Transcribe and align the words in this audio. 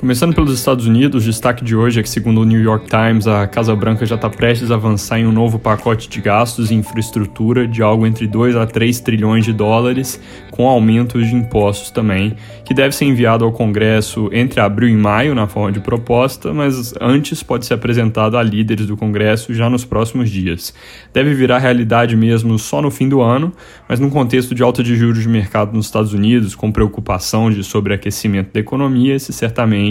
Começando 0.00 0.34
pelos 0.34 0.58
Estados 0.58 0.86
Unidos, 0.86 1.24
o 1.24 1.26
destaque 1.26 1.62
de 1.62 1.76
hoje 1.76 2.00
é 2.00 2.02
que, 2.02 2.08
segundo 2.08 2.40
o 2.40 2.44
New 2.46 2.58
York 2.58 2.86
Times, 2.88 3.26
a 3.26 3.46
Casa 3.46 3.76
Branca 3.76 4.06
já 4.06 4.14
está 4.14 4.30
prestes 4.30 4.70
a 4.70 4.74
avançar 4.76 5.20
em 5.20 5.26
um 5.26 5.30
novo 5.30 5.58
pacote 5.58 6.08
de 6.08 6.22
gastos 6.22 6.70
e 6.70 6.74
infraestrutura 6.74 7.68
de 7.68 7.82
algo 7.82 8.06
entre 8.06 8.26
2 8.26 8.56
a 8.56 8.66
3 8.66 8.98
trilhões 9.00 9.44
de 9.44 9.52
dólares, 9.52 10.18
com 10.52 10.66
aumentos 10.66 11.28
de 11.28 11.34
impostos 11.34 11.90
também, 11.90 12.34
que 12.64 12.72
deve 12.72 12.96
ser 12.96 13.04
enviado 13.04 13.44
ao 13.44 13.52
Congresso 13.52 14.30
entre 14.32 14.58
abril 14.58 14.88
e 14.88 14.96
maio 14.96 15.34
na 15.34 15.46
forma 15.46 15.70
de 15.70 15.80
proposta, 15.80 16.50
mas 16.54 16.94
antes 16.98 17.42
pode 17.42 17.66
ser 17.66 17.74
apresentado 17.74 18.38
a 18.38 18.42
líderes 18.42 18.86
do 18.86 18.96
Congresso 18.96 19.52
já 19.52 19.68
nos 19.68 19.84
próximos 19.84 20.30
dias. 20.30 20.72
Deve 21.12 21.34
virar 21.34 21.58
realidade 21.58 22.16
mesmo 22.16 22.58
só 22.58 22.80
no 22.80 22.90
fim 22.90 23.06
do 23.06 23.20
ano, 23.20 23.52
mas 23.86 24.00
num 24.00 24.08
contexto 24.08 24.54
de 24.54 24.62
alta 24.62 24.82
de 24.82 24.96
juros 24.96 25.20
de 25.20 25.28
mercado 25.28 25.74
nos 25.74 25.84
Estados 25.84 26.14
Unidos, 26.14 26.54
com 26.54 26.72
preocupação 26.72 27.50
de 27.50 27.62
sobreaquecimento 27.62 28.50
da 28.54 28.60
economia, 28.60 29.14
esse 29.14 29.30
certamente 29.30 29.89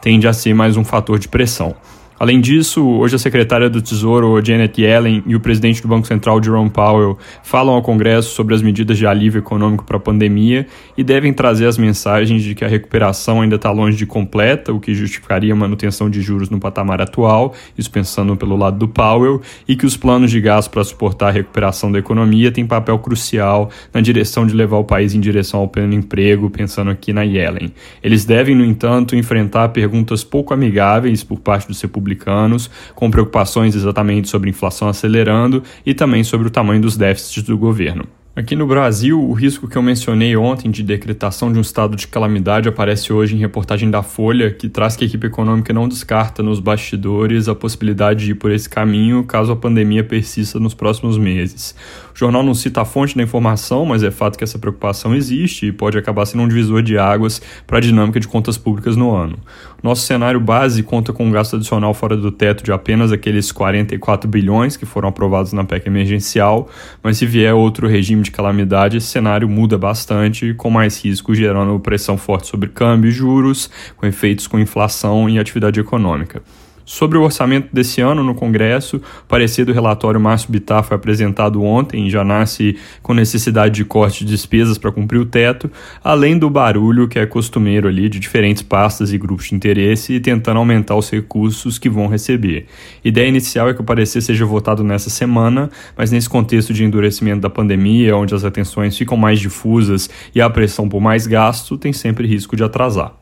tende 0.00 0.26
a 0.28 0.32
ser 0.32 0.54
mais 0.54 0.76
um 0.76 0.84
fator 0.84 1.18
de 1.18 1.28
pressão. 1.28 1.74
Além 2.18 2.40
disso, 2.40 2.84
hoje 2.84 3.14
a 3.14 3.18
secretária 3.18 3.70
do 3.70 3.80
Tesouro, 3.80 4.44
Janet 4.44 4.82
Yellen, 4.82 5.22
e 5.24 5.36
o 5.36 5.40
presidente 5.40 5.80
do 5.80 5.86
Banco 5.86 6.04
Central, 6.04 6.42
Jerome 6.42 6.68
Powell, 6.68 7.16
falam 7.44 7.76
ao 7.76 7.82
Congresso 7.82 8.34
sobre 8.34 8.56
as 8.56 8.60
medidas 8.60 8.98
de 8.98 9.06
alívio 9.06 9.38
econômico 9.38 9.84
para 9.84 9.98
a 9.98 10.00
pandemia 10.00 10.66
e 10.96 11.04
devem 11.04 11.32
trazer 11.32 11.66
as 11.66 11.78
mensagens 11.78 12.42
de 12.42 12.56
que 12.56 12.64
a 12.64 12.68
recuperação 12.68 13.40
ainda 13.40 13.54
está 13.54 13.70
longe 13.70 13.96
de 13.96 14.04
completa, 14.04 14.72
o 14.72 14.80
que 14.80 14.94
justificaria 14.94 15.52
a 15.52 15.56
manutenção 15.56 16.10
de 16.10 16.20
juros 16.20 16.50
no 16.50 16.58
patamar 16.58 17.00
atual, 17.00 17.54
isso 17.76 17.88
pensando 17.88 18.36
pelo 18.36 18.56
lado 18.56 18.78
do 18.78 18.88
Powell, 18.88 19.40
e 19.68 19.76
que 19.76 19.86
os 19.86 19.96
planos 19.96 20.32
de 20.32 20.40
gasto 20.40 20.72
para 20.72 20.82
suportar 20.82 21.28
a 21.28 21.32
recuperação 21.32 21.92
da 21.92 22.00
economia 22.00 22.50
têm 22.50 22.66
papel 22.66 22.98
crucial 22.98 23.70
na 23.94 24.00
direção 24.00 24.44
de 24.44 24.54
levar 24.54 24.78
o 24.78 24.84
país 24.84 25.14
em 25.14 25.20
direção 25.20 25.60
ao 25.60 25.68
pleno 25.68 25.94
emprego, 25.94 26.50
pensando 26.50 26.90
aqui 26.90 27.12
na 27.12 27.22
Yellen. 27.22 27.72
Eles 28.02 28.24
devem, 28.24 28.56
no 28.56 28.64
entanto, 28.64 29.14
enfrentar 29.14 29.68
perguntas 29.68 30.24
pouco 30.24 30.52
amigáveis 30.52 31.22
por 31.22 31.38
parte 31.38 31.68
do 31.68 31.74
seu 31.74 31.88
público 31.88 32.07
republicanos, 32.08 32.70
com 32.94 33.10
preocupações 33.10 33.74
exatamente 33.74 34.28
sobre 34.28 34.50
inflação 34.50 34.88
acelerando 34.88 35.62
e 35.84 35.92
também 35.92 36.24
sobre 36.24 36.46
o 36.48 36.50
tamanho 36.50 36.80
dos 36.80 36.96
déficits 36.96 37.42
do 37.42 37.58
governo. 37.58 38.04
Aqui 38.38 38.54
no 38.54 38.68
Brasil, 38.68 39.20
o 39.20 39.32
risco 39.32 39.66
que 39.66 39.76
eu 39.76 39.82
mencionei 39.82 40.36
ontem 40.36 40.70
de 40.70 40.84
decretação 40.84 41.52
de 41.52 41.58
um 41.58 41.60
estado 41.60 41.96
de 41.96 42.06
calamidade 42.06 42.68
aparece 42.68 43.12
hoje 43.12 43.34
em 43.34 43.38
reportagem 43.38 43.90
da 43.90 44.00
Folha, 44.00 44.52
que 44.52 44.68
traz 44.68 44.94
que 44.94 45.02
a 45.02 45.08
equipe 45.08 45.26
econômica 45.26 45.72
não 45.72 45.88
descarta 45.88 46.40
nos 46.40 46.60
bastidores 46.60 47.48
a 47.48 47.54
possibilidade 47.56 48.26
de 48.26 48.30
ir 48.30 48.34
por 48.36 48.52
esse 48.52 48.68
caminho 48.68 49.24
caso 49.24 49.50
a 49.50 49.56
pandemia 49.56 50.04
persista 50.04 50.60
nos 50.60 50.72
próximos 50.72 51.18
meses. 51.18 51.74
O 52.18 52.26
jornal 52.26 52.42
não 52.42 52.52
cita 52.52 52.80
a 52.80 52.84
fonte 52.84 53.16
da 53.16 53.22
informação, 53.22 53.86
mas 53.86 54.02
é 54.02 54.10
fato 54.10 54.36
que 54.36 54.42
essa 54.42 54.58
preocupação 54.58 55.14
existe 55.14 55.66
e 55.66 55.72
pode 55.72 55.96
acabar 55.96 56.26
sendo 56.26 56.42
um 56.42 56.48
divisor 56.48 56.82
de 56.82 56.98
águas 56.98 57.40
para 57.64 57.78
a 57.78 57.80
dinâmica 57.80 58.18
de 58.18 58.26
contas 58.26 58.58
públicas 58.58 58.96
no 58.96 59.14
ano. 59.14 59.38
Nosso 59.80 60.02
cenário 60.02 60.40
base 60.40 60.82
conta 60.82 61.12
com 61.12 61.26
um 61.26 61.30
gasto 61.30 61.54
adicional 61.54 61.94
fora 61.94 62.16
do 62.16 62.32
teto 62.32 62.64
de 62.64 62.72
apenas 62.72 63.12
aqueles 63.12 63.52
44 63.52 64.28
bilhões 64.28 64.76
que 64.76 64.84
foram 64.84 65.10
aprovados 65.10 65.52
na 65.52 65.62
PEC 65.62 65.86
emergencial, 65.86 66.68
mas 67.04 67.18
se 67.18 67.24
vier 67.24 67.54
outro 67.54 67.86
regime 67.86 68.24
de 68.24 68.32
calamidade, 68.32 68.96
esse 68.96 69.06
cenário 69.06 69.48
muda 69.48 69.78
bastante, 69.78 70.52
com 70.54 70.70
mais 70.70 71.00
risco 71.00 71.36
gerando 71.36 71.78
pressão 71.78 72.18
forte 72.18 72.48
sobre 72.48 72.68
câmbio 72.68 73.10
e 73.10 73.12
juros, 73.12 73.70
com 73.96 74.04
efeitos 74.04 74.48
com 74.48 74.58
inflação 74.58 75.30
e 75.30 75.38
atividade 75.38 75.78
econômica. 75.78 76.42
Sobre 76.88 77.18
o 77.18 77.22
orçamento 77.22 77.68
desse 77.70 78.00
ano 78.00 78.24
no 78.24 78.34
Congresso, 78.34 78.96
o 78.96 79.26
parecer 79.28 79.62
do 79.66 79.74
relatório 79.74 80.18
Márcio 80.18 80.50
Bittar 80.50 80.82
foi 80.82 80.96
apresentado 80.96 81.62
ontem 81.62 82.08
já 82.08 82.24
nasce 82.24 82.78
com 83.02 83.12
necessidade 83.12 83.74
de 83.74 83.84
corte 83.84 84.24
de 84.24 84.30
despesas 84.30 84.78
para 84.78 84.90
cumprir 84.90 85.18
o 85.18 85.26
teto, 85.26 85.70
além 86.02 86.38
do 86.38 86.48
barulho 86.48 87.06
que 87.06 87.18
é 87.18 87.26
costumeiro 87.26 87.88
ali 87.88 88.08
de 88.08 88.18
diferentes 88.18 88.62
pastas 88.62 89.12
e 89.12 89.18
grupos 89.18 89.48
de 89.48 89.54
interesse 89.54 90.14
e 90.14 90.18
tentando 90.18 90.56
aumentar 90.56 90.96
os 90.96 91.10
recursos 91.10 91.78
que 91.78 91.90
vão 91.90 92.06
receber. 92.06 92.64
Ideia 93.04 93.28
inicial 93.28 93.68
é 93.68 93.74
que 93.74 93.82
o 93.82 93.84
parecer 93.84 94.22
seja 94.22 94.46
votado 94.46 94.82
nessa 94.82 95.10
semana, 95.10 95.68
mas 95.94 96.10
nesse 96.10 96.30
contexto 96.30 96.72
de 96.72 96.84
endurecimento 96.84 97.42
da 97.42 97.50
pandemia, 97.50 98.16
onde 98.16 98.34
as 98.34 98.44
atenções 98.44 98.96
ficam 98.96 99.18
mais 99.18 99.38
difusas 99.38 100.08
e 100.34 100.40
a 100.40 100.48
pressão 100.48 100.88
por 100.88 101.02
mais 101.02 101.26
gasto, 101.26 101.76
tem 101.76 101.92
sempre 101.92 102.26
risco 102.26 102.56
de 102.56 102.64
atrasar. 102.64 103.17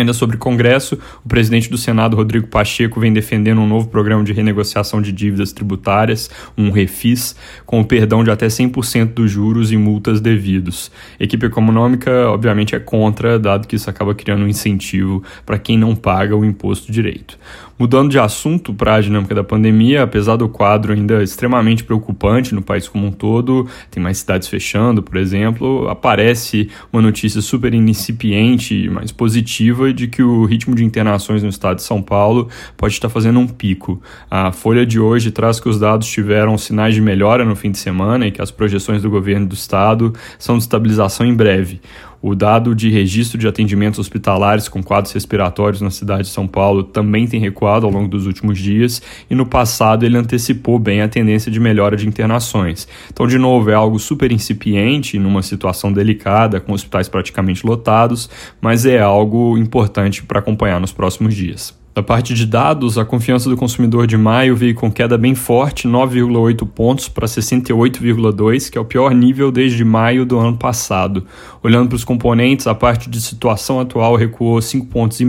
Ainda 0.00 0.14
sobre 0.14 0.38
Congresso, 0.38 0.98
o 1.22 1.28
presidente 1.28 1.68
do 1.68 1.76
Senado, 1.76 2.16
Rodrigo 2.16 2.46
Pacheco, 2.46 2.98
vem 2.98 3.12
defendendo 3.12 3.60
um 3.60 3.68
novo 3.68 3.88
programa 3.88 4.24
de 4.24 4.32
renegociação 4.32 5.02
de 5.02 5.12
dívidas 5.12 5.52
tributárias, 5.52 6.30
um 6.56 6.70
refis, 6.70 7.36
com 7.66 7.82
o 7.82 7.84
perdão 7.84 8.24
de 8.24 8.30
até 8.30 8.46
100% 8.46 9.12
dos 9.12 9.30
juros 9.30 9.70
e 9.70 9.76
multas 9.76 10.18
devidos. 10.18 10.90
Equipe 11.18 11.44
econômica, 11.44 12.10
obviamente, 12.30 12.74
é 12.74 12.80
contra, 12.80 13.38
dado 13.38 13.68
que 13.68 13.76
isso 13.76 13.90
acaba 13.90 14.14
criando 14.14 14.42
um 14.42 14.48
incentivo 14.48 15.22
para 15.44 15.58
quem 15.58 15.76
não 15.76 15.94
paga 15.94 16.34
o 16.34 16.46
imposto 16.46 16.90
direito. 16.90 17.38
Mudando 17.80 18.10
de 18.10 18.18
assunto 18.18 18.74
para 18.74 18.96
a 18.96 19.00
dinâmica 19.00 19.34
da 19.34 19.42
pandemia, 19.42 20.02
apesar 20.02 20.36
do 20.36 20.50
quadro 20.50 20.92
ainda 20.92 21.22
extremamente 21.22 21.82
preocupante 21.82 22.54
no 22.54 22.60
país 22.60 22.86
como 22.86 23.06
um 23.06 23.10
todo, 23.10 23.66
tem 23.90 24.02
mais 24.02 24.18
cidades 24.18 24.48
fechando, 24.48 25.02
por 25.02 25.16
exemplo, 25.16 25.88
aparece 25.88 26.68
uma 26.92 27.00
notícia 27.00 27.40
super 27.40 27.72
incipiente, 27.72 28.86
mas 28.90 29.10
positiva, 29.10 29.94
de 29.94 30.08
que 30.08 30.22
o 30.22 30.44
ritmo 30.44 30.74
de 30.74 30.84
internações 30.84 31.42
no 31.42 31.48
estado 31.48 31.76
de 31.76 31.82
São 31.82 32.02
Paulo 32.02 32.50
pode 32.76 32.92
estar 32.92 33.08
fazendo 33.08 33.40
um 33.40 33.46
pico. 33.46 33.98
A 34.30 34.52
Folha 34.52 34.84
de 34.84 35.00
hoje 35.00 35.30
traz 35.30 35.58
que 35.58 35.66
os 35.66 35.80
dados 35.80 36.06
tiveram 36.06 36.58
sinais 36.58 36.94
de 36.94 37.00
melhora 37.00 37.46
no 37.46 37.56
fim 37.56 37.70
de 37.70 37.78
semana 37.78 38.26
e 38.26 38.30
que 38.30 38.42
as 38.42 38.50
projeções 38.50 39.00
do 39.00 39.08
governo 39.08 39.46
do 39.46 39.54
estado 39.54 40.12
são 40.38 40.58
de 40.58 40.64
estabilização 40.64 41.24
em 41.24 41.32
breve. 41.32 41.80
O 42.22 42.34
dado 42.34 42.74
de 42.74 42.90
registro 42.90 43.38
de 43.38 43.48
atendimentos 43.48 43.98
hospitalares 43.98 44.68
com 44.68 44.82
quadros 44.82 45.12
respiratórios 45.12 45.80
na 45.80 45.90
cidade 45.90 46.24
de 46.24 46.28
São 46.28 46.46
Paulo 46.46 46.82
também 46.82 47.26
tem 47.26 47.40
recuado 47.40 47.86
ao 47.86 47.92
longo 47.92 48.08
dos 48.08 48.26
últimos 48.26 48.58
dias 48.58 49.00
e 49.30 49.34
no 49.34 49.46
passado 49.46 50.04
ele 50.04 50.18
antecipou 50.18 50.78
bem 50.78 51.00
a 51.00 51.08
tendência 51.08 51.50
de 51.50 51.58
melhora 51.58 51.96
de 51.96 52.06
internações. 52.06 52.86
Então, 53.10 53.26
de 53.26 53.38
novo, 53.38 53.70
é 53.70 53.74
algo 53.74 53.98
super 53.98 54.30
incipiente, 54.30 55.18
numa 55.18 55.42
situação 55.42 55.92
delicada, 55.92 56.60
com 56.60 56.74
hospitais 56.74 57.08
praticamente 57.08 57.66
lotados, 57.66 58.28
mas 58.60 58.84
é 58.84 59.00
algo 59.00 59.56
importante 59.56 60.22
para 60.22 60.40
acompanhar 60.40 60.78
nos 60.78 60.92
próximos 60.92 61.34
dias. 61.34 61.79
Da 61.92 62.04
parte 62.04 62.34
de 62.34 62.46
dados, 62.46 62.96
a 62.96 63.04
confiança 63.04 63.50
do 63.50 63.56
consumidor 63.56 64.06
de 64.06 64.16
maio 64.16 64.54
veio 64.54 64.76
com 64.76 64.92
queda 64.92 65.18
bem 65.18 65.34
forte, 65.34 65.88
9,8 65.88 66.64
pontos 66.64 67.08
para 67.08 67.26
68,2, 67.26 68.70
que 68.70 68.78
é 68.78 68.80
o 68.80 68.84
pior 68.84 69.12
nível 69.12 69.50
desde 69.50 69.84
maio 69.84 70.24
do 70.24 70.38
ano 70.38 70.56
passado. 70.56 71.26
Olhando 71.60 71.88
para 71.88 71.96
os 71.96 72.04
componentes, 72.04 72.68
a 72.68 72.76
parte 72.76 73.10
de 73.10 73.20
situação 73.20 73.80
atual 73.80 74.14
recuou 74.14 74.62
5 74.62 74.86
pontos 74.86 75.20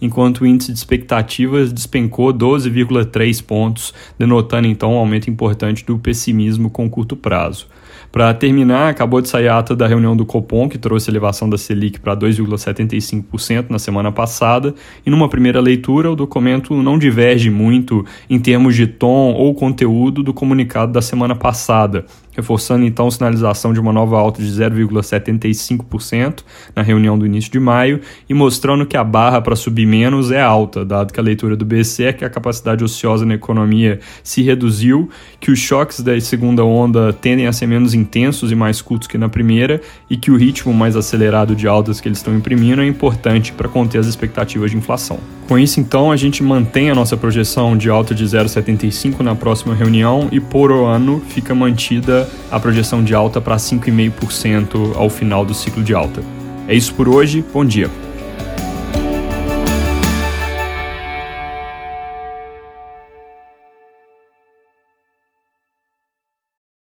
enquanto 0.00 0.40
o 0.40 0.46
índice 0.46 0.72
de 0.72 0.78
expectativas 0.78 1.72
despencou 1.72 2.34
12,3 2.34 3.40
pontos, 3.44 3.94
denotando 4.18 4.66
então 4.66 4.94
um 4.94 4.98
aumento 4.98 5.30
importante 5.30 5.84
do 5.86 5.96
pessimismo 5.96 6.70
com 6.70 6.90
curto 6.90 7.14
prazo. 7.14 7.68
Para 8.14 8.32
terminar, 8.32 8.90
acabou 8.90 9.20
de 9.20 9.28
sair 9.28 9.48
a 9.48 9.58
ata 9.58 9.74
da 9.74 9.88
reunião 9.88 10.16
do 10.16 10.24
Copom, 10.24 10.68
que 10.68 10.78
trouxe 10.78 11.10
elevação 11.10 11.50
da 11.50 11.58
Selic 11.58 11.98
para 11.98 12.16
2,75% 12.16 13.70
na 13.70 13.78
semana 13.80 14.12
passada, 14.12 14.72
e 15.04 15.10
numa 15.10 15.28
primeira 15.28 15.60
leitura, 15.60 16.12
o 16.12 16.14
documento 16.14 16.80
não 16.80 16.96
diverge 16.96 17.50
muito 17.50 18.06
em 18.30 18.38
termos 18.38 18.76
de 18.76 18.86
tom 18.86 19.32
ou 19.32 19.52
conteúdo 19.52 20.22
do 20.22 20.32
comunicado 20.32 20.92
da 20.92 21.02
semana 21.02 21.34
passada, 21.34 22.06
reforçando 22.36 22.84
então 22.84 23.08
a 23.08 23.10
sinalização 23.10 23.72
de 23.72 23.80
uma 23.80 23.92
nova 23.92 24.16
alta 24.16 24.40
de 24.40 24.48
0,75% 24.48 26.44
na 26.74 26.82
reunião 26.82 27.18
do 27.18 27.26
início 27.26 27.50
de 27.50 27.58
maio 27.58 28.00
e 28.28 28.34
mostrando 28.34 28.86
que 28.86 28.96
a 28.96 29.04
barra 29.04 29.40
para 29.40 29.56
subir 29.56 29.86
menos 29.86 30.30
é 30.30 30.40
alta, 30.40 30.84
dado 30.84 31.12
que 31.12 31.18
a 31.18 31.22
leitura 31.22 31.56
do 31.56 31.64
BCE 31.64 32.04
é 32.04 32.12
que 32.12 32.24
a 32.24 32.30
capacidade 32.30 32.84
ociosa 32.84 33.24
na 33.24 33.34
economia 33.34 34.00
se 34.22 34.42
reduziu, 34.42 35.08
que 35.40 35.50
os 35.50 35.58
choques 35.58 36.00
da 36.00 36.20
segunda 36.20 36.64
onda 36.64 37.12
tendem 37.12 37.46
a 37.46 37.52
ser 37.52 37.66
menos 37.66 37.94
intensos 38.04 38.52
e 38.52 38.54
mais 38.54 38.80
curtos 38.80 39.08
que 39.08 39.18
na 39.18 39.28
primeira 39.28 39.80
e 40.08 40.16
que 40.16 40.30
o 40.30 40.36
ritmo 40.36 40.72
mais 40.72 40.94
acelerado 40.94 41.56
de 41.56 41.66
altas 41.66 42.00
que 42.00 42.08
eles 42.08 42.18
estão 42.18 42.34
imprimindo 42.34 42.82
é 42.82 42.86
importante 42.86 43.52
para 43.52 43.68
conter 43.68 43.98
as 43.98 44.06
expectativas 44.06 44.70
de 44.70 44.76
inflação. 44.76 45.18
Com 45.48 45.58
isso, 45.58 45.80
então, 45.80 46.12
a 46.12 46.16
gente 46.16 46.42
mantém 46.42 46.90
a 46.90 46.94
nossa 46.94 47.16
projeção 47.16 47.76
de 47.76 47.90
alta 47.90 48.14
de 48.14 48.24
0,75 48.24 49.20
na 49.20 49.34
próxima 49.34 49.74
reunião 49.74 50.28
e 50.30 50.40
por 50.40 50.70
ano 50.72 51.22
fica 51.28 51.54
mantida 51.54 52.28
a 52.50 52.60
projeção 52.60 53.02
de 53.02 53.14
alta 53.14 53.40
para 53.40 53.56
5,5% 53.56 54.96
ao 54.96 55.10
final 55.10 55.44
do 55.44 55.54
ciclo 55.54 55.82
de 55.82 55.94
alta. 55.94 56.22
É 56.66 56.74
isso 56.74 56.94
por 56.94 57.08
hoje, 57.08 57.44
bom 57.52 57.64
dia. 57.64 57.90